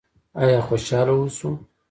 [0.41, 1.49] آیا خوشحاله اوسو؟